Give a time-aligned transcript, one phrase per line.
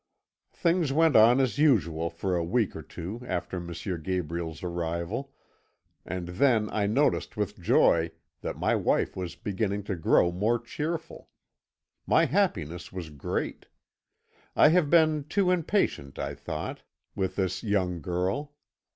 [0.55, 3.71] "Things went on as usual for a week or two after M.
[4.01, 5.31] Gabriel's arrival,
[6.07, 8.09] and then I noticed with joy
[8.41, 11.29] that my wife was beginning to grow more cheerful.
[12.07, 13.67] My happiness was great.
[14.55, 16.81] I have been too impatient, I thought,
[17.13, 18.53] with this young girl.